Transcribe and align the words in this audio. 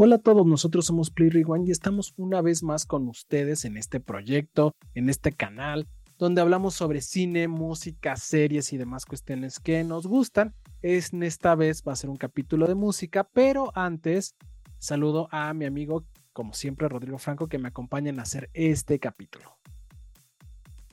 Hola 0.00 0.14
a 0.14 0.18
todos, 0.20 0.46
nosotros 0.46 0.86
somos 0.86 1.10
Play 1.10 1.28
Rewind 1.28 1.66
y 1.66 1.72
estamos 1.72 2.14
una 2.16 2.40
vez 2.40 2.62
más 2.62 2.86
con 2.86 3.08
ustedes 3.08 3.64
en 3.64 3.76
este 3.76 3.98
proyecto, 3.98 4.76
en 4.94 5.08
este 5.08 5.32
canal, 5.32 5.88
donde 6.18 6.40
hablamos 6.40 6.74
sobre 6.74 7.00
cine, 7.00 7.48
música, 7.48 8.14
series 8.14 8.72
y 8.72 8.76
demás 8.76 9.06
cuestiones 9.06 9.58
que 9.58 9.82
nos 9.82 10.06
gustan. 10.06 10.54
En 10.82 11.24
esta 11.24 11.56
vez 11.56 11.82
va 11.82 11.94
a 11.94 11.96
ser 11.96 12.10
un 12.10 12.16
capítulo 12.16 12.68
de 12.68 12.76
música, 12.76 13.24
pero 13.24 13.72
antes 13.74 14.36
saludo 14.78 15.26
a 15.32 15.52
mi 15.52 15.64
amigo, 15.64 16.04
como 16.32 16.54
siempre, 16.54 16.88
Rodrigo 16.88 17.18
Franco, 17.18 17.48
que 17.48 17.58
me 17.58 17.66
acompaña 17.66 18.10
en 18.10 18.20
hacer 18.20 18.50
este 18.52 19.00
capítulo. 19.00 19.58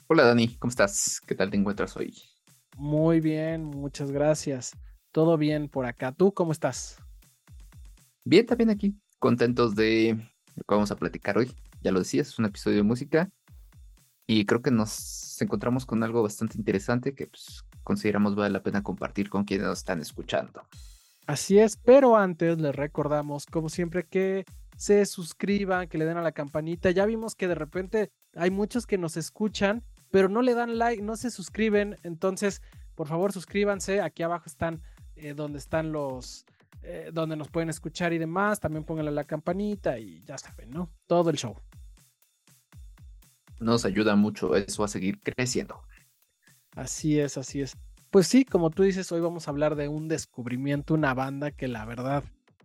Hola 0.08 0.24
Dani, 0.24 0.56
¿cómo 0.56 0.72
estás? 0.72 1.22
¿Qué 1.28 1.36
tal 1.36 1.52
te 1.52 1.58
encuentras 1.58 1.96
hoy? 1.96 2.12
Muy 2.76 3.20
bien, 3.20 3.66
muchas 3.66 4.10
gracias. 4.10 4.72
Todo 5.12 5.38
bien 5.38 5.70
por 5.70 5.86
acá. 5.86 6.12
¿Tú 6.12 6.34
cómo 6.34 6.52
estás? 6.52 7.05
Bien, 8.28 8.44
también 8.44 8.72
aquí, 8.72 8.96
contentos 9.20 9.76
de 9.76 10.18
lo 10.56 10.64
que 10.64 10.74
vamos 10.74 10.90
a 10.90 10.96
platicar 10.96 11.38
hoy. 11.38 11.52
Ya 11.84 11.92
lo 11.92 12.00
decías, 12.00 12.30
es 12.30 12.40
un 12.40 12.46
episodio 12.46 12.78
de 12.78 12.84
música 12.84 13.30
y 14.26 14.48
creo 14.48 14.64
que 14.64 14.72
nos 14.72 15.40
encontramos 15.44 15.86
con 15.86 16.02
algo 16.02 16.24
bastante 16.24 16.58
interesante 16.58 17.14
que 17.14 17.28
pues, 17.28 17.64
consideramos 17.84 18.36
vale 18.36 18.50
la 18.50 18.64
pena 18.64 18.82
compartir 18.82 19.30
con 19.30 19.44
quienes 19.44 19.68
nos 19.68 19.78
están 19.78 20.02
escuchando. 20.02 20.64
Así 21.28 21.60
es, 21.60 21.78
pero 21.78 22.18
antes 22.18 22.60
les 22.60 22.76
recordamos, 22.76 23.46
como 23.46 23.70
siempre, 23.70 24.08
que 24.08 24.46
se 24.76 25.06
suscriban, 25.06 25.88
que 25.88 26.00
le 26.00 26.06
den 26.06 26.18
a 26.18 26.24
la 26.24 26.32
campanita. 26.32 26.90
Ya 26.90 27.06
vimos 27.06 27.36
que 27.36 27.48
de 27.48 27.56
repente 27.56 28.12
hay 28.34 28.50
muchos 28.50 28.88
que 28.88 28.98
nos 28.98 29.18
escuchan, 29.18 29.84
pero 30.10 30.30
no 30.30 30.42
le 30.42 30.56
dan 30.56 30.80
like, 30.80 31.04
no 31.04 31.16
se 31.16 31.30
suscriben. 31.30 31.98
Entonces, 32.02 32.64
por 32.96 33.08
favor, 33.08 33.32
suscríbanse. 33.32 34.02
Aquí 34.02 34.24
abajo 34.24 34.46
están 34.48 34.82
eh, 35.16 35.36
donde 35.36 35.60
están 35.60 35.92
los, 35.92 36.46
eh, 36.88 37.10
donde 37.12 37.36
nos 37.36 37.50
pueden 37.50 37.70
escuchar 37.70 38.14
y 38.14 38.18
demás. 38.18 38.60
También 38.60 38.84
pónganle 38.84 39.12
la 39.12 39.24
campanita 39.24 39.98
y 39.98 40.22
ya 40.24 40.38
saben, 40.38 40.70
¿no? 40.70 40.92
Todo 41.08 41.30
el 41.30 41.38
show. 41.38 41.56
Nos 43.60 43.86
ayuda 43.86 44.16
mucho 44.16 44.56
eso 44.56 44.84
a 44.84 44.88
seguir 44.88 45.20
creciendo. 45.20 45.82
Así 46.76 47.20
es, 47.20 47.38
así 47.38 47.62
es. 47.62 47.76
Pues 48.12 48.28
sí, 48.28 48.46
como 48.46 48.70
tú 48.70 48.84
dices, 48.84 49.12
hoy 49.12 49.22
vamos 49.22 49.48
a 49.48 49.52
hablar 49.52 49.76
de 49.76 49.88
un 49.88 50.08
descubrimiento, 50.08 50.94
una 50.94 51.14
banda 51.14 51.52
que 51.52 51.68
la 51.68 51.86
verdad 51.86 52.24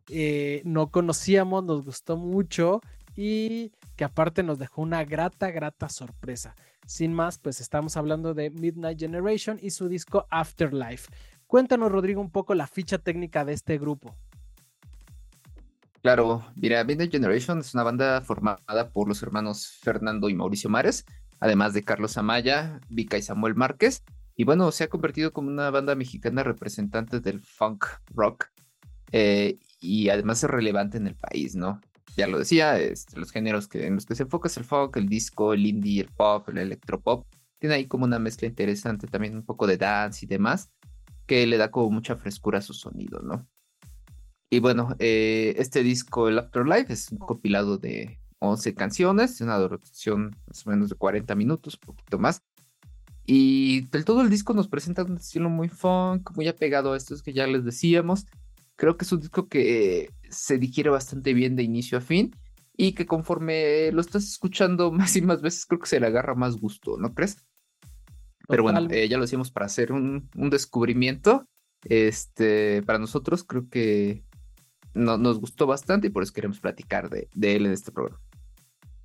eh, 0.08 0.62
no 0.64 0.91
conocíamos, 0.91 1.64
nos 1.64 1.84
gustó 1.84 2.16
mucho 2.16 2.80
y 3.16 3.72
que 3.96 4.04
aparte 4.04 4.42
nos 4.42 4.58
dejó 4.58 4.82
una 4.82 5.04
grata, 5.04 5.50
grata 5.50 5.88
sorpresa. 5.88 6.54
Sin 6.86 7.12
más, 7.12 7.38
pues 7.38 7.60
estamos 7.60 7.96
hablando 7.96 8.34
de 8.34 8.50
Midnight 8.50 8.98
Generation 8.98 9.58
y 9.62 9.70
su 9.70 9.88
disco 9.88 10.26
Afterlife. 10.30 11.08
Cuéntanos, 11.50 11.90
Rodrigo, 11.90 12.20
un 12.20 12.30
poco 12.30 12.54
la 12.54 12.68
ficha 12.68 12.98
técnica 12.98 13.44
de 13.44 13.54
este 13.54 13.76
grupo. 13.76 14.14
Claro, 16.00 16.46
mira, 16.54 16.84
Midnight 16.84 17.10
Generation 17.10 17.58
es 17.58 17.74
una 17.74 17.82
banda 17.82 18.20
formada 18.20 18.90
por 18.92 19.08
los 19.08 19.20
hermanos 19.20 19.66
Fernando 19.82 20.28
y 20.28 20.34
Mauricio 20.36 20.70
Mares, 20.70 21.04
además 21.40 21.74
de 21.74 21.82
Carlos 21.82 22.16
Amaya, 22.16 22.80
Vika 22.88 23.18
y 23.18 23.22
Samuel 23.22 23.56
Márquez. 23.56 24.04
Y 24.36 24.44
bueno, 24.44 24.70
se 24.70 24.84
ha 24.84 24.88
convertido 24.88 25.32
como 25.32 25.48
una 25.48 25.70
banda 25.70 25.96
mexicana 25.96 26.44
representante 26.44 27.18
del 27.18 27.40
funk 27.40 27.84
rock 28.14 28.46
eh, 29.10 29.58
y 29.80 30.08
además 30.08 30.44
es 30.44 30.50
relevante 30.50 30.98
en 30.98 31.08
el 31.08 31.16
país, 31.16 31.56
¿no? 31.56 31.80
Ya 32.16 32.28
lo 32.28 32.38
decía, 32.38 32.78
este, 32.78 33.18
los 33.18 33.32
géneros 33.32 33.66
que, 33.66 33.88
en 33.88 33.96
los 33.96 34.06
que 34.06 34.14
se 34.14 34.22
enfoca 34.22 34.46
es 34.46 34.56
el 34.56 34.62
funk, 34.62 34.96
el 34.98 35.08
disco, 35.08 35.52
el 35.52 35.66
indie, 35.66 36.02
el 36.02 36.10
pop, 36.10 36.48
el 36.50 36.58
electropop. 36.58 37.26
Tiene 37.58 37.74
ahí 37.74 37.86
como 37.88 38.04
una 38.04 38.20
mezcla 38.20 38.46
interesante, 38.46 39.08
también 39.08 39.34
un 39.34 39.44
poco 39.44 39.66
de 39.66 39.78
dance 39.78 40.24
y 40.24 40.28
demás 40.28 40.70
que 41.30 41.46
le 41.46 41.58
da 41.58 41.70
como 41.70 41.92
mucha 41.92 42.16
frescura 42.16 42.58
a 42.58 42.60
su 42.60 42.74
sonido, 42.74 43.20
¿no? 43.20 43.46
Y 44.50 44.58
bueno, 44.58 44.96
eh, 44.98 45.54
este 45.58 45.84
disco, 45.84 46.28
el 46.28 46.40
Afterlife, 46.40 46.92
es 46.92 47.12
un 47.12 47.18
compilado 47.18 47.78
de 47.78 48.18
11 48.40 48.74
canciones, 48.74 49.40
una 49.40 49.56
duración 49.56 50.36
más 50.48 50.66
o 50.66 50.70
menos 50.70 50.88
de 50.88 50.96
40 50.96 51.32
minutos, 51.36 51.74
un 51.74 51.94
poquito 51.94 52.19
más. 52.19 52.42
Y 53.26 53.82
del 53.92 54.04
todo 54.04 54.22
el 54.22 54.28
disco 54.28 54.54
nos 54.54 54.66
presenta 54.66 55.04
un 55.04 55.19
estilo 55.19 55.48
muy 55.50 55.69
funk, 55.69 56.32
muy 56.34 56.48
apegado 56.48 56.94
a 56.94 56.96
estos 56.96 57.22
que 57.22 57.32
ya 57.32 57.46
les 57.46 57.64
decíamos. 57.64 58.26
Creo 58.74 58.96
que 58.96 59.04
es 59.04 59.12
un 59.12 59.20
disco 59.20 59.46
que 59.46 60.10
se 60.30 60.58
digiere 60.58 60.90
bastante 60.90 61.32
bien 61.32 61.54
de 61.54 61.62
inicio 61.62 61.98
a 61.98 62.00
fin 62.00 62.34
y 62.76 62.94
que 62.94 63.06
conforme 63.06 63.92
lo 63.92 64.00
estás 64.00 64.24
escuchando 64.24 64.90
más 64.90 65.14
y 65.14 65.22
más 65.22 65.42
veces, 65.42 65.64
creo 65.64 65.78
que 65.78 65.86
se 65.86 66.00
le 66.00 66.08
agarra 66.08 66.34
más 66.34 66.56
gusto, 66.56 66.96
¿no 66.98 67.14
crees? 67.14 67.36
Pero 68.50 68.65
bueno, 68.65 68.87
eh, 68.91 69.09
ya 69.09 69.16
lo 69.16 69.22
decíamos 69.22 69.50
para 69.50 69.66
hacer 69.66 69.93
un, 69.93 70.28
descubrimiento. 70.34 71.47
Este, 71.84 72.83
para 72.83 72.99
nosotros 72.99 73.44
creo 73.44 73.69
que 73.71 74.22
nos 74.93 75.38
gustó 75.38 75.66
bastante 75.66 76.09
y 76.09 76.11
por 76.11 76.22
eso 76.22 76.33
queremos 76.33 76.59
platicar 76.61 77.09
de, 77.09 77.28
él 77.41 77.65
en 77.65 77.72
este 77.72 77.93
programa. 77.93 78.21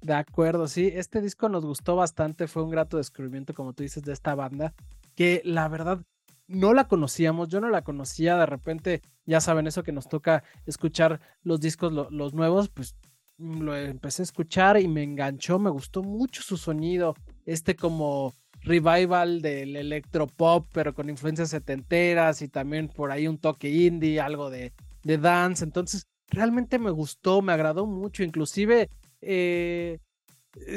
De 0.01 0.13
acuerdo, 0.13 0.67
sí, 0.67 0.91
este 0.93 1.21
disco 1.21 1.47
nos 1.47 1.65
gustó 1.65 1.95
bastante, 1.95 2.47
fue 2.47 2.63
un 2.63 2.69
grato 2.69 2.97
descubrimiento, 2.97 3.53
como 3.53 3.73
tú 3.73 3.83
dices, 3.83 4.03
de 4.03 4.13
esta 4.13 4.35
banda, 4.35 4.73
que 5.15 5.41
la 5.45 5.67
verdad 5.67 6.01
no 6.47 6.73
la 6.73 6.87
conocíamos, 6.87 7.47
yo 7.49 7.61
no 7.61 7.69
la 7.69 7.83
conocía, 7.83 8.37
de 8.37 8.45
repente, 8.45 9.01
ya 9.25 9.41
saben, 9.41 9.67
eso 9.67 9.83
que 9.83 9.91
nos 9.91 10.07
toca 10.07 10.43
escuchar 10.65 11.21
los 11.43 11.59
discos, 11.59 11.91
los 12.11 12.33
nuevos, 12.33 12.69
pues 12.69 12.95
lo 13.37 13.75
empecé 13.75 14.21
a 14.21 14.25
escuchar 14.25 14.79
y 14.79 14.87
me 14.87 15.03
enganchó, 15.03 15.59
me 15.59 15.69
gustó 15.69 16.03
mucho 16.03 16.41
su 16.41 16.57
sonido, 16.57 17.15
este 17.45 17.75
como 17.75 18.33
revival 18.65 19.41
del 19.41 19.75
electropop, 19.75 20.67
pero 20.73 20.93
con 20.93 21.09
influencias 21.09 21.51
setenteras 21.51 22.41
y 22.41 22.47
también 22.47 22.87
por 22.89 23.11
ahí 23.11 23.27
un 23.27 23.37
toque 23.37 23.69
indie, 23.69 24.19
algo 24.19 24.49
de, 24.49 24.73
de 25.03 25.17
dance. 25.17 25.63
Entonces, 25.63 26.07
realmente 26.29 26.79
me 26.79 26.91
gustó, 26.91 27.41
me 27.41 27.53
agradó 27.53 27.85
mucho, 27.85 28.23
inclusive, 28.23 28.89
eh, 29.21 29.99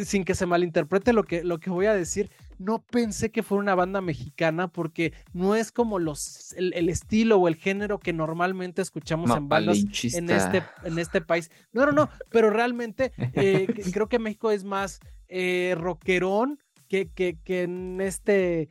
sin 0.05 0.25
que 0.25 0.35
se 0.35 0.47
malinterprete 0.47 1.13
lo 1.13 1.25
que, 1.25 1.43
lo 1.45 1.59
que 1.59 1.71
voy 1.71 1.87
a 1.87 1.95
decir, 1.95 2.31
no 2.59 2.85
pensé 2.91 3.31
que 3.31 3.43
fuera 3.43 3.63
una 3.63 3.75
banda 3.75 4.01
mexicana 4.01 4.69
porque 4.69 5.13
no 5.33 5.55
es 5.55 5.71
como 5.71 5.99
los, 5.99 6.53
el, 6.57 6.89
estilo 6.89 7.39
o 7.39 7.49
el 7.49 7.55
género 7.55 7.99
que 7.99 8.13
normalmente 8.13 8.83
escuchamos 8.83 9.31
en 9.37 9.49
bandas 9.49 9.79
en 10.03 10.31
este, 10.31 10.63
en 10.83 10.99
este 10.99 11.21
país. 11.21 11.51
No, 11.73 11.87
no, 11.87 11.93
no, 11.93 12.11
pero 12.31 12.51
realmente 12.51 13.13
eh, 13.35 13.67
creo 13.93 14.09
que 14.09 14.19
México 14.19 14.51
es 14.51 14.65
más 14.65 14.99
eh, 15.29 15.77
rockerón 15.79 16.59
que, 16.89 17.09
que, 17.11 17.39
que 17.45 17.63
en 17.63 18.01
este, 18.01 18.69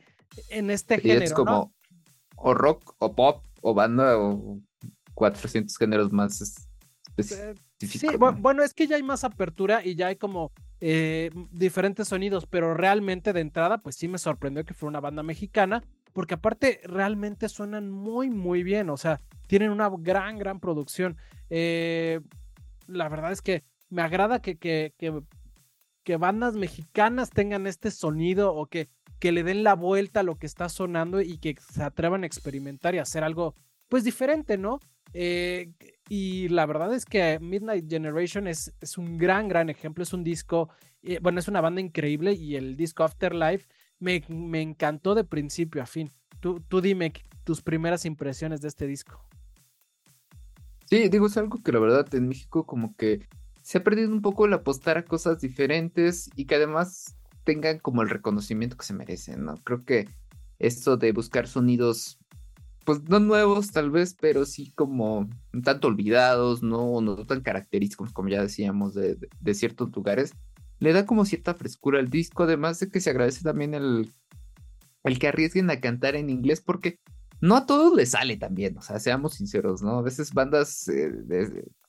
en 0.50 0.70
este 0.70 0.98
género. 1.00 1.24
Es 1.24 1.32
como 1.32 1.72
o 2.36 2.54
rock 2.54 2.94
o 2.98 3.14
pop 3.14 3.44
o 3.62 3.74
banda 3.74 4.18
o 4.18 4.60
400 5.14 5.76
géneros 5.76 6.12
más 6.12 6.40
eh, 7.16 7.54
específicos. 7.80 8.40
bueno, 8.40 8.62
es 8.62 8.74
que 8.74 8.86
ya 8.86 8.96
hay 8.96 9.02
más 9.02 9.24
apertura 9.24 9.84
y 9.84 9.96
ya 9.96 10.08
hay 10.08 10.16
como 10.16 10.52
eh, 10.80 11.30
diferentes 11.50 12.08
sonidos, 12.08 12.46
pero 12.46 12.74
realmente 12.74 13.32
de 13.32 13.40
entrada, 13.40 13.78
pues 13.78 13.96
sí 13.96 14.06
me 14.06 14.18
sorprendió 14.18 14.64
que 14.64 14.74
fuera 14.74 14.90
una 14.90 15.00
banda 15.00 15.24
mexicana, 15.24 15.82
porque 16.12 16.34
aparte 16.34 16.80
realmente 16.84 17.48
suenan 17.48 17.90
muy, 17.90 18.30
muy 18.30 18.62
bien, 18.62 18.88
o 18.90 18.96
sea, 18.96 19.20
tienen 19.48 19.70
una 19.70 19.90
gran, 19.98 20.38
gran 20.38 20.60
producción. 20.60 21.16
Eh, 21.50 22.20
la 22.86 23.08
verdad 23.08 23.32
es 23.32 23.42
que 23.42 23.64
me 23.90 24.02
agrada 24.02 24.40
que, 24.40 24.56
que, 24.56 24.94
que 24.98 25.22
que 26.08 26.16
bandas 26.16 26.54
mexicanas 26.54 27.28
tengan 27.28 27.66
este 27.66 27.90
sonido 27.90 28.54
o 28.54 28.64
que, 28.64 28.88
que 29.18 29.30
le 29.30 29.42
den 29.42 29.62
la 29.62 29.74
vuelta 29.74 30.20
a 30.20 30.22
lo 30.22 30.38
que 30.38 30.46
está 30.46 30.70
sonando 30.70 31.20
y 31.20 31.36
que 31.36 31.54
se 31.60 31.82
atrevan 31.82 32.22
a 32.22 32.26
experimentar 32.26 32.94
y 32.94 32.98
hacer 32.98 33.24
algo 33.24 33.54
pues 33.90 34.04
diferente, 34.04 34.56
¿no? 34.56 34.80
Eh, 35.12 35.70
y 36.08 36.48
la 36.48 36.64
verdad 36.64 36.94
es 36.94 37.04
que 37.04 37.38
Midnight 37.40 37.90
Generation 37.90 38.46
es, 38.46 38.72
es 38.80 38.96
un 38.96 39.18
gran, 39.18 39.48
gran 39.48 39.68
ejemplo, 39.68 40.02
es 40.02 40.14
un 40.14 40.24
disco, 40.24 40.70
eh, 41.02 41.18
bueno, 41.20 41.40
es 41.40 41.48
una 41.48 41.60
banda 41.60 41.82
increíble 41.82 42.32
y 42.32 42.56
el 42.56 42.78
disco 42.78 43.04
Afterlife 43.04 43.68
me, 43.98 44.24
me 44.28 44.62
encantó 44.62 45.14
de 45.14 45.24
principio 45.24 45.82
a 45.82 45.86
fin. 45.86 46.10
Tú, 46.40 46.58
tú 46.68 46.80
dime 46.80 47.12
tus 47.44 47.60
primeras 47.60 48.06
impresiones 48.06 48.62
de 48.62 48.68
este 48.68 48.86
disco. 48.86 49.22
Sí, 50.86 51.10
digo, 51.10 51.26
es 51.26 51.36
algo 51.36 51.62
que 51.62 51.70
la 51.70 51.80
verdad 51.80 52.06
en 52.14 52.28
México 52.28 52.64
como 52.64 52.96
que 52.96 53.28
se 53.68 53.76
ha 53.76 53.84
perdido 53.84 54.10
un 54.10 54.22
poco 54.22 54.46
el 54.46 54.54
apostar 54.54 54.96
a 54.96 55.04
cosas 55.04 55.42
diferentes 55.42 56.30
y 56.34 56.46
que 56.46 56.54
además 56.54 57.18
tengan 57.44 57.78
como 57.78 58.00
el 58.00 58.08
reconocimiento 58.08 58.78
que 58.78 58.86
se 58.86 58.94
merecen, 58.94 59.44
¿no? 59.44 59.56
Creo 59.58 59.84
que 59.84 60.08
esto 60.58 60.96
de 60.96 61.12
buscar 61.12 61.46
sonidos, 61.46 62.18
pues 62.86 63.02
no 63.10 63.20
nuevos 63.20 63.70
tal 63.70 63.90
vez, 63.90 64.16
pero 64.18 64.46
sí 64.46 64.72
como 64.74 65.28
un 65.52 65.62
tanto 65.62 65.88
olvidados, 65.88 66.62
no, 66.62 67.02
no 67.02 67.26
tan 67.26 67.42
característicos 67.42 68.10
como 68.14 68.30
ya 68.30 68.40
decíamos 68.40 68.94
de, 68.94 69.18
ciertos 69.52 69.94
lugares, 69.94 70.32
le 70.78 70.94
da 70.94 71.04
como 71.04 71.26
cierta 71.26 71.52
frescura 71.52 71.98
al 71.98 72.08
disco, 72.08 72.44
además 72.44 72.80
de 72.80 72.90
que 72.90 73.00
se 73.00 73.10
agradece 73.10 73.42
también 73.42 73.74
el, 73.74 74.10
el 75.04 75.18
que 75.18 75.28
arriesguen 75.28 75.68
a 75.68 75.78
cantar 75.78 76.16
en 76.16 76.30
inglés 76.30 76.62
porque 76.62 77.00
no 77.42 77.54
a 77.54 77.66
todos 77.66 77.94
les 77.94 78.12
sale 78.12 78.38
también, 78.38 78.78
o 78.78 78.80
sea, 78.80 78.98
seamos 78.98 79.34
sinceros, 79.34 79.82
¿no? 79.82 79.98
A 79.98 80.02
veces 80.02 80.32
bandas, 80.32 80.88
eh, 80.88 81.12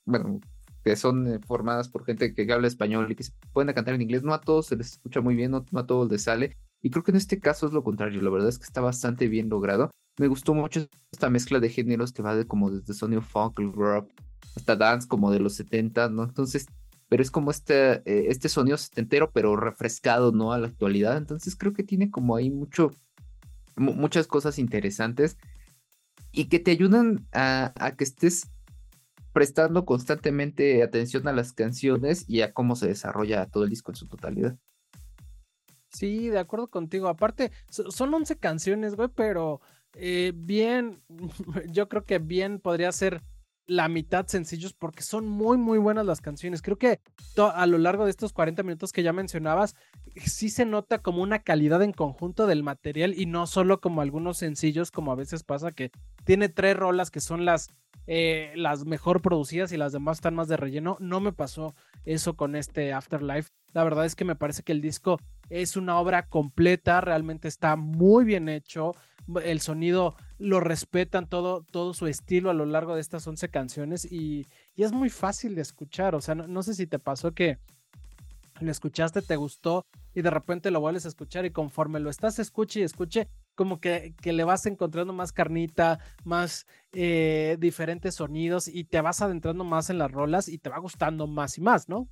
bueno, 0.04 0.42
que 0.90 0.96
son 0.96 1.28
eh, 1.28 1.40
formadas 1.46 1.88
por 1.88 2.04
gente 2.04 2.34
que 2.34 2.52
habla 2.52 2.68
español 2.68 3.12
y 3.12 3.16
que 3.16 3.24
se 3.24 3.32
pueden 3.54 3.72
cantar 3.76 3.94
en 3.94 4.02
inglés, 4.02 4.24
no 4.24 4.34
a 4.34 4.42
todos 4.42 4.66
se 4.66 4.76
les 4.76 4.94
escucha 4.94 5.22
muy 5.22 5.36
bien, 5.36 5.52
no, 5.52 5.64
a 5.76 5.86
todos 5.86 6.10
les 6.10 6.24
sale. 6.24 6.58
Y 6.82 6.90
creo 6.90 7.04
que 7.04 7.12
en 7.12 7.18
este 7.18 7.40
caso 7.40 7.68
es 7.68 7.74
lo 7.74 7.84
contrario, 7.84 8.20
la 8.24 8.32
verdad 8.32 8.50
es 8.50 8.58
que 8.58 8.64
está 8.64 8.82
bastante 8.82 9.28
bien 9.28 9.50
logrado. 9.50 9.92
Me 10.18 10.28
gustó 10.28 10.56
mucho 10.56 10.88
esta 11.12 11.30
mezcla 11.30 11.60
de 11.60 11.70
géneros 11.70 12.12
que 12.12 12.24
va 12.24 12.36
de 12.36 12.48
como 12.48 12.72
desde 12.72 12.96
sonido 12.96 13.22
funk, 13.22 13.60
rock, 13.60 14.10
hasta 14.56 14.76
dance 14.76 15.08
como 15.08 15.30
de 15.30 15.40
los 15.40 15.54
70, 15.54 16.10
¿no? 16.10 16.24
Entonces, 16.24 16.66
pero 17.08 17.22
es 17.22 17.30
como 17.30 17.52
este, 17.52 17.98
eh, 18.06 18.26
este 18.30 18.50
sonido 18.50 18.78
setentero, 18.78 19.30
pero 19.32 19.56
refrescado, 19.56 20.32
¿no? 20.32 20.54
A 20.54 20.58
la 20.58 20.70
actualidad. 20.70 21.18
Entonces 21.18 21.56
creo 21.56 21.74
que 21.74 21.84
tiene 21.84 22.10
como 22.10 22.36
ahí 22.36 22.50
mucho, 22.50 22.90
muchas 23.76 24.26
cosas 24.26 24.58
interesantes 24.58 25.38
y 26.32 26.46
que 26.46 26.58
te 26.58 26.72
ayudan 26.72 27.28
a, 27.32 27.74
a 27.76 27.96
que 27.96 28.06
estés 28.06 28.48
prestando 29.34 29.86
constantemente 29.86 30.81
atención 30.84 31.28
a 31.28 31.34
las 31.34 31.54
canciones 31.54 32.26
y 32.28 32.42
a 32.42 32.54
cómo 32.54 32.76
se 32.76 32.88
desarrolla 32.88 33.46
todo 33.46 33.64
el 33.64 33.70
disco 33.70 33.92
en 33.92 33.96
su 33.96 34.08
totalidad. 34.08 34.58
Sí, 35.92 36.30
de 36.30 36.40
acuerdo 36.40 36.68
contigo. 36.68 37.08
Aparte, 37.08 37.52
son 37.70 38.14
11 38.14 38.38
canciones, 38.38 38.96
güey, 38.96 39.10
pero 39.14 39.62
eh, 39.94 40.34
bien, 40.36 41.02
yo 41.72 41.90
creo 41.90 42.06
que 42.06 42.20
bien 42.20 42.60
podría 42.60 42.92
ser 42.92 43.24
la 43.70 43.88
mitad 43.88 44.26
sencillos 44.26 44.74
porque 44.74 45.04
son 45.04 45.28
muy, 45.28 45.58
muy 45.58 45.78
buenas 45.78 46.06
las 46.06 46.22
canciones. 46.22 46.62
Creo 46.64 46.78
que 46.78 47.00
a 47.38 47.66
lo 47.68 47.78
largo 47.78 48.04
de 48.04 48.10
estos 48.10 48.34
40 48.34 48.64
minutos 48.64 48.92
que 48.92 49.04
ya 49.04 49.14
mencionabas, 49.14 49.76
sí 50.26 50.50
se 50.50 50.66
nota 50.66 51.00
como 51.00 51.22
una 51.22 51.40
calidad 51.40 51.84
en 51.84 51.94
conjunto 51.94 52.48
del 52.48 52.64
material 52.64 53.14
y 53.16 53.28
no 53.28 53.46
solo 53.46 53.80
como 53.80 54.02
algunos 54.02 54.38
sencillos, 54.38 54.90
como 54.90 55.12
a 55.12 55.16
veces 55.16 55.44
pasa 55.44 55.72
que 55.72 55.92
tiene 56.26 56.50
tres 56.50 56.76
rolas 56.76 57.12
que 57.12 57.20
son 57.20 57.46
las, 57.46 57.70
eh, 58.12 58.54
las 58.56 58.86
mejor 58.86 59.22
producidas 59.22 59.72
y 59.72 59.78
las 59.78 59.92
demás 59.92 60.18
están 60.18 60.34
más 60.34 60.48
de 60.48 60.58
relleno. 60.58 60.98
No 61.00 61.20
me 61.20 61.32
pasó 61.32 61.76
eso 62.06 62.36
con 62.36 62.56
este 62.56 62.92
Afterlife. 62.92 63.52
La 63.74 63.84
verdad 63.84 64.06
es 64.06 64.16
que 64.16 64.26
me 64.26 64.36
parece 64.36 64.64
que 64.64 64.72
el 64.72 64.82
disco 64.82 65.20
es 65.52 65.78
una 65.78 66.00
obra 66.00 66.28
completa, 66.28 67.02
realmente 67.02 67.48
está 67.48 67.76
muy 67.76 68.26
bien 68.26 68.50
hecho 68.50 68.94
el 69.44 69.62
sonido 69.62 70.16
lo 70.40 70.60
respetan 70.60 71.28
todo, 71.28 71.64
todo 71.70 71.94
su 71.94 72.08
estilo 72.08 72.50
a 72.50 72.54
lo 72.54 72.66
largo 72.66 72.96
de 72.96 73.02
estas 73.02 73.28
11 73.28 73.50
canciones 73.50 74.12
y, 74.12 74.48
es 74.76 74.92
muy 74.94 75.10
fácil 75.10 75.56
de 75.56 75.62
escuchar. 75.62 76.16
O 76.16 76.22
sea, 76.22 76.36
no, 76.36 76.64
sé 76.64 76.74
si 76.74 76.88
te 76.88 77.00
pasó 77.00 77.34
que 77.34 77.60
lo 78.62 78.72
escuchaste, 78.72 79.22
te 79.22 79.36
gustó 79.36 79.86
y 80.16 80.22
de 80.22 80.30
repente 80.30 80.72
lo 80.72 80.80
vuelves 80.80 81.06
a 81.06 81.10
escuchar 81.10 81.46
y 81.46 81.52
conforme 81.52 82.00
lo 82.00 82.10
estás 82.10 82.40
escuche 82.40 82.80
y 82.80 82.84
escuche, 82.84 83.28
como 83.60 83.82
que, 83.82 84.16
que 84.22 84.32
le 84.32 84.46
vas 84.46 84.66
encontrando 84.68 85.12
más 85.12 85.34
carnita, 85.34 86.00
más 86.24 86.66
eh, 86.94 87.58
diferentes 87.60 88.16
sonidos 88.16 88.70
y 88.70 88.86
te 88.86 89.02
vas 89.02 89.22
adentrando 89.22 89.66
más 89.66 89.90
en 89.90 89.98
las 89.98 90.10
rolas 90.10 90.48
y 90.48 90.60
te 90.60 90.70
va 90.70 90.80
gustando 90.80 91.28
más 91.28 91.58
y 91.58 91.62
más, 91.62 91.90
¿no? 91.90 92.08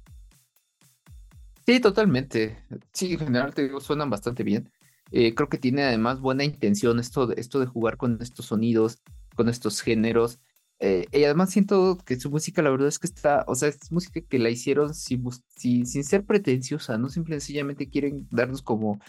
Sí, 1.66 1.80
totalmente. 1.80 2.62
Sí, 2.92 3.14
en 3.14 3.20
general 3.20 3.54
te 3.54 3.64
digo, 3.64 3.80
suenan 3.80 4.10
bastante 4.10 4.44
bien. 4.44 4.70
Eh, 5.14 5.34
creo 5.36 5.48
que 5.48 5.58
tiene 5.58 5.84
además 5.84 6.20
buena 6.20 6.44
intención 6.44 7.00
esto 7.00 7.32
esto 7.32 7.62
de 7.62 7.66
jugar 7.66 7.96
con 7.96 8.18
estos 8.22 8.48
sonidos, 8.48 9.02
con 9.34 9.48
estos 9.48 9.80
géneros. 9.80 10.42
Eh, 10.80 11.06
y 11.14 11.24
además 11.24 11.52
siento 11.52 11.98
que 12.06 12.20
su 12.20 12.30
música, 12.30 12.62
la 12.62 12.72
verdad 12.72 12.90
es 12.90 13.00
que 13.00 13.08
está, 13.08 13.46
o 13.48 13.56
sea, 13.56 13.70
es 13.70 13.90
música 13.90 14.20
que 14.20 14.38
la 14.38 14.50
hicieron 14.50 14.94
sin, 14.94 15.24
sin, 15.56 16.04
ser 16.04 16.26
pretenciosa, 16.26 16.98
no 16.98 17.08
simplemente 17.08 17.46
sencillamente 17.46 17.90
quieren 17.90 18.28
darnos 18.32 18.62
como 18.62 19.00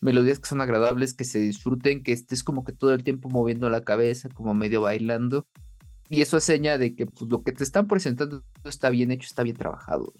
melodías 0.00 0.38
que 0.38 0.48
son 0.48 0.60
agradables, 0.60 1.14
que 1.14 1.24
se 1.24 1.38
disfruten, 1.38 2.02
que 2.02 2.12
estés 2.12 2.44
como 2.44 2.64
que 2.64 2.72
todo 2.72 2.92
el 2.94 3.04
tiempo 3.04 3.28
moviendo 3.28 3.68
la 3.70 3.82
cabeza, 3.82 4.28
como 4.28 4.54
medio 4.54 4.82
bailando. 4.82 5.46
Y 6.08 6.22
eso 6.22 6.36
es 6.36 6.44
seña 6.44 6.78
de 6.78 6.94
que 6.94 7.06
pues, 7.06 7.30
lo 7.30 7.42
que 7.42 7.52
te 7.52 7.64
están 7.64 7.88
presentando 7.88 8.42
está 8.64 8.90
bien 8.90 9.10
hecho, 9.10 9.26
está 9.26 9.42
bien 9.42 9.56
trabajado. 9.56 10.12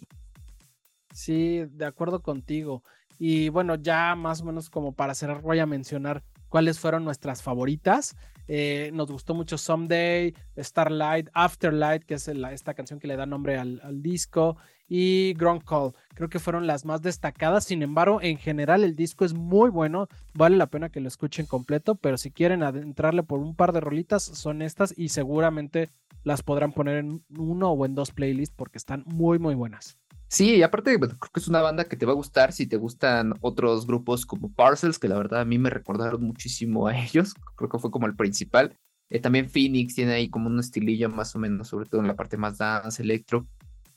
Sí, 1.12 1.64
de 1.70 1.86
acuerdo 1.86 2.22
contigo. 2.22 2.82
Y 3.18 3.48
bueno, 3.48 3.76
ya 3.76 4.14
más 4.14 4.42
o 4.42 4.44
menos 4.44 4.68
como 4.68 4.92
para 4.92 5.14
cerrar, 5.14 5.40
voy 5.42 5.58
a 5.58 5.66
mencionar 5.66 6.22
cuáles 6.48 6.78
fueron 6.78 7.04
nuestras 7.04 7.42
favoritas. 7.42 8.16
Eh, 8.48 8.90
nos 8.94 9.10
gustó 9.10 9.34
mucho 9.34 9.58
Someday, 9.58 10.34
Starlight, 10.56 11.28
Afterlight, 11.32 12.04
que 12.04 12.14
es 12.14 12.28
esta 12.28 12.74
canción 12.74 13.00
que 13.00 13.08
le 13.08 13.16
da 13.16 13.26
nombre 13.26 13.58
al, 13.58 14.02
disco, 14.02 14.56
y 14.88 15.34
Ground 15.34 15.64
Call. 15.64 15.92
Creo 16.14 16.28
que 16.28 16.38
fueron 16.38 16.66
las 16.66 16.84
más 16.84 17.02
destacadas. 17.02 17.64
Sin 17.64 17.82
embargo, 17.82 18.20
en 18.22 18.38
general 18.38 18.84
el 18.84 18.94
disco 18.94 19.24
es 19.24 19.34
muy 19.34 19.70
bueno. 19.70 20.08
Vale 20.34 20.56
la 20.56 20.68
pena 20.68 20.90
que 20.90 21.00
lo 21.00 21.08
escuchen 21.08 21.46
completo, 21.46 21.96
pero 21.96 22.16
si 22.18 22.30
quieren 22.30 22.62
adentrarle 22.62 23.22
por 23.22 23.40
un 23.40 23.56
par 23.56 23.72
de 23.72 23.80
rolitas, 23.80 24.22
son 24.22 24.62
estas 24.62 24.96
y 24.96 25.08
seguramente 25.08 25.88
las 26.22 26.42
podrán 26.42 26.72
poner 26.72 26.98
en 26.98 27.24
uno 27.36 27.70
o 27.70 27.86
en 27.86 27.94
dos 27.94 28.12
playlists 28.12 28.54
porque 28.56 28.78
están 28.78 29.04
muy, 29.06 29.38
muy 29.38 29.54
buenas. 29.54 29.98
Sí, 30.28 30.56
y 30.56 30.62
aparte 30.62 30.98
creo 30.98 31.08
que 31.08 31.40
es 31.40 31.48
una 31.48 31.62
banda 31.62 31.84
que 31.84 31.96
te 31.96 32.04
va 32.04 32.12
a 32.12 32.16
gustar 32.16 32.52
si 32.52 32.66
te 32.66 32.76
gustan 32.76 33.34
otros 33.40 33.86
grupos 33.86 34.26
como 34.26 34.52
Parcels, 34.52 34.98
que 34.98 35.08
la 35.08 35.16
verdad 35.16 35.40
a 35.40 35.44
mí 35.44 35.58
me 35.58 35.70
recordaron 35.70 36.22
muchísimo 36.22 36.88
a 36.88 36.98
ellos, 36.98 37.34
creo 37.56 37.70
que 37.70 37.78
fue 37.78 37.90
como 37.90 38.06
el 38.06 38.16
principal. 38.16 38.76
Eh, 39.08 39.20
también 39.20 39.48
Phoenix 39.48 39.94
tiene 39.94 40.14
ahí 40.14 40.28
como 40.28 40.48
un 40.48 40.58
estilillo 40.58 41.08
más 41.08 41.34
o 41.36 41.38
menos, 41.38 41.68
sobre 41.68 41.88
todo 41.88 42.00
en 42.00 42.08
la 42.08 42.16
parte 42.16 42.36
más 42.36 42.58
dance, 42.58 43.02
electro. 43.02 43.46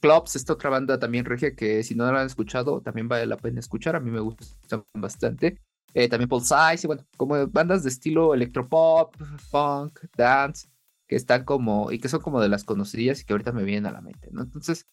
Clubs, 0.02 0.36
esta 0.36 0.54
otra 0.54 0.70
banda 0.70 1.00
también 1.00 1.26
regia 1.26 1.56
que 1.56 1.84
si 1.84 1.96
no 1.96 2.10
la 2.12 2.22
han 2.22 2.28
escuchado, 2.28 2.82
también 2.82 3.08
vale 3.08 3.26
la 3.26 3.36
pena 3.36 3.60
escuchar, 3.60 3.96
a 3.96 4.00
mí 4.00 4.12
me 4.12 4.20
gustan 4.20 4.86
bastante. 4.94 5.60
Eh, 5.94 6.08
también 6.08 6.30
Paul 6.30 6.44
Size, 6.44 6.82
y 6.84 6.88
bueno, 6.88 7.04
como 7.18 7.48
bandas 7.48 7.84
de 7.84 7.90
estilo 7.90 8.34
electropop, 8.34 9.16
funk, 9.50 10.00
dance, 10.16 10.70
que 11.08 11.16
están 11.16 11.44
como, 11.44 11.92
y 11.92 12.00
que 12.00 12.08
son 12.08 12.22
como 12.22 12.40
de 12.40 12.50
las 12.50 12.64
conocidas 12.64 13.20
y 13.20 13.26
que 13.26 13.34
ahorita 13.34 13.52
me 13.52 13.64
vienen 13.64 13.88
a 13.88 13.92
la 13.92 14.02
mente, 14.02 14.30
¿no? 14.32 14.44
Entonces, 14.44 14.86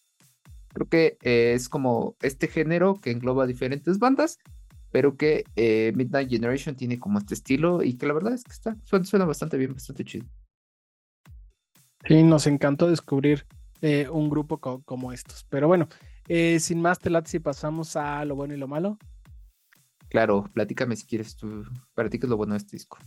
Creo 0.76 0.90
que 0.90 1.16
eh, 1.22 1.54
es 1.54 1.70
como 1.70 2.16
este 2.20 2.48
género 2.48 3.00
que 3.00 3.10
engloba 3.10 3.46
diferentes 3.46 3.98
bandas, 3.98 4.36
pero 4.90 5.16
que 5.16 5.44
eh, 5.56 5.90
Midnight 5.96 6.28
Generation 6.28 6.76
tiene 6.76 6.98
como 6.98 7.18
este 7.18 7.32
estilo 7.32 7.82
y 7.82 7.94
que 7.94 8.06
la 8.06 8.12
verdad 8.12 8.34
es 8.34 8.44
que 8.44 8.52
está, 8.52 8.76
suena, 8.84 9.24
bastante 9.24 9.56
bien, 9.56 9.72
bastante 9.72 10.04
chido. 10.04 10.26
Sí, 12.06 12.22
nos 12.22 12.46
encantó 12.46 12.90
descubrir 12.90 13.46
eh, 13.80 14.06
un 14.10 14.28
grupo 14.28 14.60
como 14.60 15.14
estos. 15.14 15.46
Pero 15.48 15.66
bueno, 15.66 15.88
sin 16.28 16.82
más 16.82 16.98
te 16.98 17.10
si 17.24 17.38
pasamos 17.38 17.96
a 17.96 18.22
lo 18.26 18.36
bueno 18.36 18.52
y 18.52 18.58
lo 18.58 18.68
malo. 18.68 18.98
Claro, 20.10 20.44
platícame 20.52 20.94
si 20.94 21.06
quieres 21.06 21.36
tú, 21.36 21.64
para 21.94 22.10
ti 22.10 22.18
qué 22.18 22.26
es 22.26 22.30
lo 22.30 22.36
bueno 22.36 22.52
de 22.52 22.58
este 22.58 22.76
disco. 22.76 22.98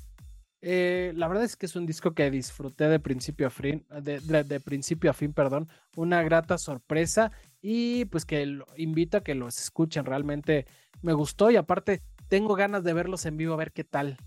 Eh, 0.62 1.14
la 1.16 1.28
verdad 1.30 1.46
es 1.46 1.56
que 1.56 1.66
es 1.66 1.76
un 1.76 1.86
disco 1.86 2.14
que 2.14 2.30
disfruté 2.30 2.90
de 2.90 3.00
principio 3.00 3.48
a 3.48 3.50
fin, 3.50 3.86
de, 4.02 4.60
principio 4.60 5.10
a 5.10 5.14
fin, 5.14 5.34
perdón, 5.34 5.70
una 5.96 6.22
grata 6.22 6.58
sorpresa 6.58 7.32
y 7.62 8.06
pues 8.06 8.26
que 8.26 8.46
lo, 8.46 8.66
invito 8.78 9.18
a 9.18 9.24
que 9.24 9.36
los 9.36 9.60
escuchen, 9.60 10.06
realmente 10.06 10.66
me 11.02 11.14
gustó 11.14 11.52
y 11.52 11.56
aparte 11.56 12.02
tengo 12.28 12.56
ganas 12.56 12.84
de 12.84 12.94
verlos 12.94 13.26
en 13.26 13.38
vivo 13.38 13.54
a 13.54 13.58
ver 13.58 13.72
qué 13.72 13.84
tal. 13.84 14.18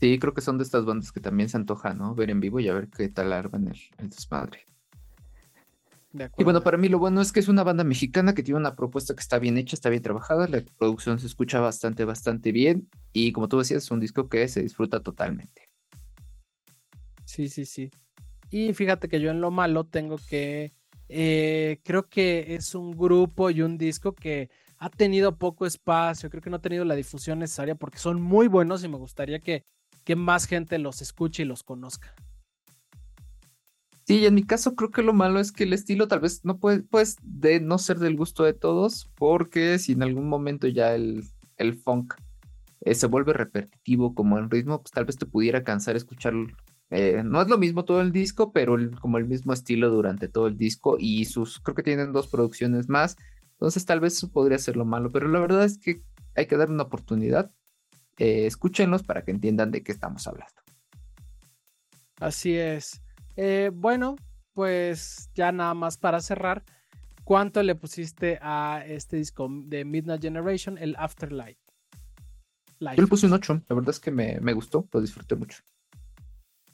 Sí, 0.00 0.18
creo 0.18 0.32
que 0.32 0.40
son 0.40 0.58
de 0.58 0.64
estas 0.64 0.84
bandas 0.84 1.10
que 1.10 1.20
también 1.20 1.48
se 1.48 1.56
antoja, 1.56 1.92
¿no? 1.94 2.14
Ver 2.14 2.30
en 2.30 2.40
vivo 2.40 2.60
y 2.60 2.68
a 2.68 2.74
ver 2.74 2.88
qué 2.88 3.08
tal 3.08 3.32
arman 3.32 3.66
el, 3.68 3.80
el 3.98 4.10
desmadre. 4.10 4.64
Y 6.36 6.44
bueno, 6.44 6.62
para 6.62 6.78
mí 6.78 6.88
lo 6.88 6.98
bueno 6.98 7.20
es 7.20 7.32
que 7.32 7.40
es 7.40 7.48
una 7.48 7.62
banda 7.62 7.84
mexicana 7.84 8.34
que 8.34 8.42
tiene 8.42 8.58
una 8.58 8.74
propuesta 8.74 9.14
que 9.14 9.20
está 9.20 9.38
bien 9.38 9.58
hecha, 9.58 9.76
está 9.76 9.90
bien 9.90 10.02
trabajada, 10.02 10.48
la 10.48 10.62
producción 10.78 11.18
se 11.18 11.26
escucha 11.26 11.60
bastante, 11.60 12.04
bastante 12.04 12.50
bien 12.50 12.88
y 13.12 13.32
como 13.32 13.48
tú 13.48 13.58
decías, 13.58 13.84
es 13.84 13.90
un 13.90 14.00
disco 14.00 14.28
que 14.28 14.48
se 14.48 14.62
disfruta 14.62 15.00
totalmente. 15.00 15.68
Sí, 17.24 17.48
sí, 17.48 17.66
sí. 17.66 17.90
Y 18.50 18.72
fíjate 18.72 19.08
que 19.08 19.20
yo 19.20 19.30
en 19.30 19.42
lo 19.42 19.50
malo 19.50 19.84
tengo 19.84 20.16
que, 20.16 20.72
eh, 21.08 21.80
creo 21.84 22.08
que 22.08 22.54
es 22.54 22.74
un 22.74 22.92
grupo 22.92 23.50
y 23.50 23.62
un 23.62 23.78
disco 23.78 24.14
que 24.14 24.50
ha 24.78 24.90
tenido 24.90 25.36
poco 25.36 25.66
espacio, 25.66 26.30
creo 26.30 26.42
que 26.42 26.50
no 26.50 26.56
ha 26.56 26.62
tenido 26.62 26.84
la 26.84 26.94
difusión 26.94 27.40
necesaria 27.40 27.74
porque 27.74 27.98
son 27.98 28.20
muy 28.20 28.46
buenos 28.46 28.84
y 28.84 28.88
me 28.88 28.96
gustaría 28.96 29.40
que, 29.40 29.64
más 30.16 30.46
gente 30.46 30.78
los 30.78 31.02
escuche 31.02 31.42
y 31.42 31.46
los 31.46 31.62
conozca. 31.62 32.14
Sí, 34.06 34.24
en 34.24 34.34
mi 34.34 34.42
caso 34.42 34.74
creo 34.74 34.90
que 34.90 35.02
lo 35.02 35.12
malo 35.12 35.38
es 35.38 35.52
que 35.52 35.64
el 35.64 35.74
estilo 35.74 36.08
tal 36.08 36.20
vez 36.20 36.46
no 36.46 36.58
puede, 36.58 36.80
pues, 36.80 37.16
de 37.22 37.60
no 37.60 37.76
ser 37.76 37.98
del 37.98 38.16
gusto 38.16 38.42
de 38.44 38.54
todos, 38.54 39.10
porque 39.16 39.78
si 39.78 39.92
en 39.92 40.02
algún 40.02 40.26
momento 40.26 40.66
ya 40.66 40.94
el, 40.94 41.24
funk 41.84 42.14
eh, 42.80 42.94
se 42.94 43.06
vuelve 43.06 43.34
repetitivo 43.34 44.14
como 44.14 44.38
el 44.38 44.48
ritmo, 44.48 44.80
pues 44.80 44.92
tal 44.92 45.04
vez 45.04 45.18
te 45.18 45.26
pudiera 45.26 45.62
cansar 45.62 45.94
escuchar. 45.94 46.32
Eh, 46.90 47.22
no 47.24 47.42
es 47.42 47.48
lo 47.48 47.58
mismo 47.58 47.84
todo 47.84 48.00
el 48.00 48.12
disco, 48.12 48.52
pero 48.52 48.76
como 49.00 49.18
el 49.18 49.26
mismo 49.26 49.52
estilo 49.52 49.90
durante 49.90 50.28
todo 50.28 50.46
el 50.46 50.56
disco 50.56 50.96
y 50.98 51.26
sus, 51.26 51.60
creo 51.60 51.74
que 51.74 51.82
tienen 51.82 52.12
dos 52.12 52.28
producciones 52.28 52.88
más, 52.88 53.16
entonces 53.52 53.84
tal 53.84 54.00
vez 54.00 54.14
eso 54.14 54.30
podría 54.30 54.58
ser 54.58 54.76
lo 54.76 54.84
malo, 54.84 55.10
pero 55.10 55.28
la 55.28 55.40
verdad 55.40 55.64
es 55.64 55.78
que 55.78 56.02
hay 56.34 56.46
que 56.46 56.56
dar 56.56 56.70
una 56.70 56.84
oportunidad. 56.84 57.50
Eh, 58.16 58.46
escúchenlos 58.46 59.02
para 59.02 59.22
que 59.22 59.30
entiendan 59.30 59.70
de 59.70 59.82
qué 59.82 59.92
estamos 59.92 60.26
hablando. 60.26 60.54
Así 62.20 62.56
es. 62.56 63.00
Eh, 63.36 63.70
bueno, 63.72 64.16
pues 64.52 65.30
ya 65.34 65.52
nada 65.52 65.74
más 65.74 65.98
para 65.98 66.20
cerrar, 66.20 66.64
¿cuánto 67.22 67.62
le 67.62 67.74
pusiste 67.74 68.38
a 68.40 68.82
este 68.86 69.16
disco 69.16 69.48
de 69.50 69.84
Midnight 69.84 70.22
Generation, 70.22 70.78
el 70.78 70.96
Afterlight? 70.96 71.58
Yo 72.80 73.02
le 73.02 73.06
puse 73.06 73.26
un 73.26 73.32
8, 73.32 73.62
la 73.68 73.74
verdad 73.74 73.90
es 73.90 74.00
que 74.00 74.10
me, 74.10 74.40
me 74.40 74.52
gustó, 74.52 74.88
lo 74.92 75.00
disfruté 75.00 75.34
mucho. 75.34 75.58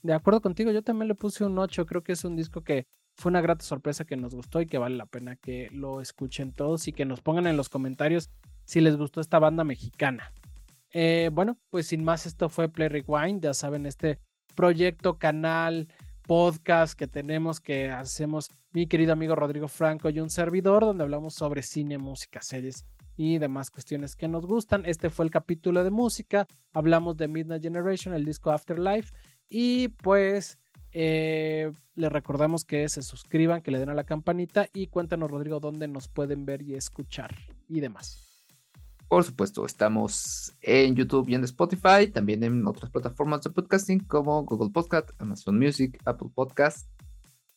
De 0.04 0.12
acuerdo 0.12 0.42
contigo, 0.42 0.70
yo 0.70 0.82
también 0.82 1.08
le 1.08 1.14
puse 1.14 1.46
un 1.46 1.58
8, 1.58 1.86
creo 1.86 2.02
que 2.02 2.12
es 2.12 2.24
un 2.26 2.36
disco 2.36 2.60
que 2.60 2.86
fue 3.16 3.30
una 3.30 3.40
grata 3.40 3.64
sorpresa 3.64 4.04
que 4.04 4.18
nos 4.18 4.34
gustó 4.34 4.60
y 4.60 4.66
que 4.66 4.76
vale 4.76 4.98
la 4.98 5.06
pena 5.06 5.34
que 5.36 5.70
lo 5.72 6.02
escuchen 6.02 6.52
todos 6.52 6.86
y 6.88 6.92
que 6.92 7.06
nos 7.06 7.22
pongan 7.22 7.46
en 7.46 7.56
los 7.56 7.70
comentarios 7.70 8.28
si 8.66 8.82
les 8.82 8.98
gustó 8.98 9.22
esta 9.22 9.38
banda 9.38 9.64
mexicana. 9.64 10.30
Eh, 10.92 11.30
bueno, 11.32 11.56
pues 11.70 11.86
sin 11.86 12.04
más, 12.04 12.26
esto 12.26 12.50
fue 12.50 12.68
Play 12.68 12.88
Rewind, 12.88 13.40
ya 13.42 13.54
saben, 13.54 13.86
este 13.86 14.18
proyecto, 14.54 15.16
canal, 15.16 15.88
podcast 16.26 16.98
que 16.98 17.06
tenemos 17.06 17.60
que 17.60 17.90
hacemos 17.90 18.50
mi 18.72 18.86
querido 18.86 19.14
amigo 19.14 19.34
Rodrigo 19.34 19.68
Franco 19.68 20.10
y 20.10 20.20
un 20.20 20.28
servidor 20.28 20.84
donde 20.84 21.04
hablamos 21.04 21.32
sobre 21.32 21.62
cine, 21.62 21.96
música, 21.96 22.42
series 22.42 22.84
y 23.16 23.38
demás 23.38 23.70
cuestiones 23.70 24.16
que 24.16 24.28
nos 24.28 24.44
gustan. 24.44 24.84
Este 24.84 25.08
fue 25.08 25.24
el 25.24 25.30
capítulo 25.30 25.82
de 25.82 25.90
música. 25.90 26.46
Hablamos 26.74 27.16
de 27.16 27.26
Midnight 27.28 27.62
Generation, 27.62 28.12
el 28.12 28.26
disco 28.26 28.50
Afterlife 28.50 29.10
y 29.48 29.88
pues 29.88 30.58
eh, 30.92 31.72
les 31.96 32.12
recordamos 32.12 32.64
que 32.64 32.88
se 32.88 33.02
suscriban, 33.02 33.62
que 33.62 33.70
le 33.70 33.78
den 33.78 33.90
a 33.90 33.94
la 33.94 34.04
campanita 34.04 34.68
y 34.72 34.86
cuéntanos 34.86 35.30
Rodrigo 35.30 35.60
dónde 35.60 35.88
nos 35.88 36.08
pueden 36.08 36.46
ver 36.46 36.62
y 36.62 36.74
escuchar 36.74 37.34
y 37.68 37.80
demás. 37.80 38.24
Por 39.08 39.22
supuesto, 39.22 39.66
estamos 39.66 40.56
en 40.60 40.96
YouTube 40.96 41.28
y 41.28 41.34
en 41.34 41.44
Spotify, 41.44 42.08
también 42.12 42.42
en 42.42 42.66
otras 42.66 42.90
plataformas 42.90 43.42
de 43.42 43.50
podcasting 43.50 44.00
como 44.00 44.44
Google 44.44 44.70
Podcast, 44.70 45.10
Amazon 45.18 45.58
Music, 45.58 46.00
Apple 46.04 46.30
Podcast, 46.34 46.88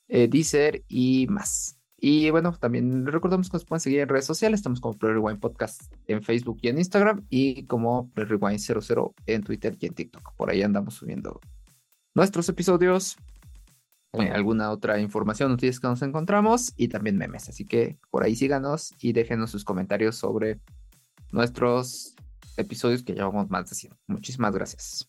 eh, 0.08 0.28
Deezer 0.28 0.84
y 0.88 1.26
más. 1.28 1.80
Y 2.00 2.30
bueno, 2.30 2.54
también 2.54 3.08
recordamos 3.08 3.50
que 3.50 3.56
nos 3.56 3.66
pueden 3.66 3.82
seguir 3.82 4.02
en 4.02 4.10
redes 4.10 4.26
sociales. 4.26 4.60
Estamos 4.60 4.80
como 4.80 4.94
Play 4.98 5.14
Rewind 5.14 5.40
Podcast 5.40 5.92
en 6.08 6.22
Facebook 6.22 6.60
y 6.62 6.68
en 6.68 6.78
Instagram 6.78 7.26
y 7.30 7.64
como 7.64 8.10
Play 8.12 8.28
Rewind 8.28 8.60
00 8.60 9.16
en 9.26 9.44
Twitter 9.44 9.76
y 9.80 9.88
en 9.88 9.96
TikTok. 9.96 10.36
Por 10.36 10.52
ahí 10.52 10.62
andamos 10.62 10.94
subiendo 10.94 11.40
nuestros 12.18 12.50
episodios, 12.50 13.16
eh, 14.14 14.32
alguna 14.34 14.72
otra 14.72 15.00
información, 15.00 15.52
noticias 15.52 15.80
que 15.80 15.88
nos 15.88 16.02
encontramos 16.02 16.74
y 16.76 16.88
también 16.88 17.16
memes. 17.16 17.48
Así 17.48 17.64
que 17.64 18.00
por 18.10 18.24
ahí 18.24 18.36
síganos 18.36 18.96
y 19.00 19.14
déjenos 19.14 19.52
sus 19.52 19.64
comentarios 19.64 20.16
sobre 20.16 20.60
nuestros 21.32 22.16
episodios 22.58 23.04
que 23.04 23.14
llevamos 23.14 23.52
más 23.52 23.70
de 23.70 23.76
100. 23.76 23.94
Muchísimas 24.08 24.52
gracias. 24.52 25.08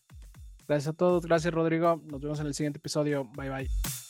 Gracias 0.67 0.93
a 0.93 0.93
todos, 0.93 1.25
gracias 1.25 1.51
Rodrigo. 1.51 1.99
Nos 2.05 2.21
vemos 2.21 2.39
en 2.41 2.45
el 2.45 2.53
siguiente 2.53 2.77
episodio. 2.77 3.27
Bye 3.35 3.49
bye. 3.49 4.08